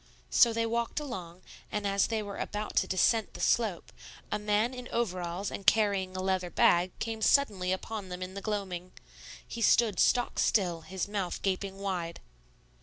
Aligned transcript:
So 0.31 0.51
they 0.51 0.65
walked 0.65 0.99
along; 0.99 1.43
and 1.71 1.85
as 1.85 2.07
they 2.07 2.23
were 2.23 2.39
about 2.39 2.75
to 2.77 2.87
descent 2.87 3.35
the 3.35 3.39
slope, 3.39 3.93
a 4.31 4.39
man 4.39 4.73
in 4.73 4.87
overalls 4.91 5.51
and 5.51 5.63
carrying 5.67 6.17
a 6.17 6.23
leather 6.23 6.49
bag 6.49 6.91
came 6.97 7.21
suddenly 7.21 7.71
upon 7.71 8.09
them 8.09 8.23
in 8.23 8.33
the 8.33 8.41
gloaming. 8.41 8.93
He 9.47 9.61
stood 9.61 9.99
stock 9.99 10.39
still, 10.39 10.81
his 10.81 11.07
mouth 11.07 11.43
gaping 11.43 11.77
wide. 11.77 12.19